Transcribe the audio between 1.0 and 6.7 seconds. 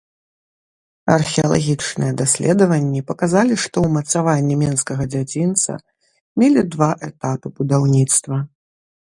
Археалагічныя даследаванні паказалі, што ўмацаванні менскага дзядзінца мелі